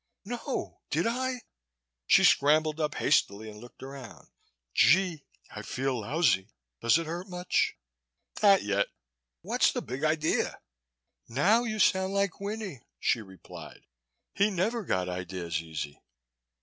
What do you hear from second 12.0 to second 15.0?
like Winnie," she replied. "He never